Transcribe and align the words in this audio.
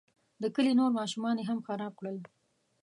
د 0.41 0.43
کلي 0.55 0.73
نور 0.79 0.91
ماشومان 0.99 1.35
یې 1.39 1.45
هم 1.49 1.59
خراب 1.67 1.93
کړل. 1.99 2.17